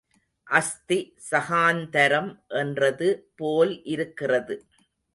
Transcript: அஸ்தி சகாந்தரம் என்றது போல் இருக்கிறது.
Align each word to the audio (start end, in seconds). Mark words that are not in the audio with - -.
அஸ்தி 0.47 0.97
சகாந்தரம் 1.27 2.31
என்றது 2.61 3.09
போல் 3.35 3.75
இருக்கிறது. 3.87 4.57